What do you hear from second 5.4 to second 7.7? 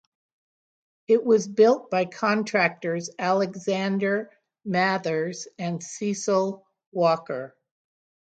and Cecil Walker.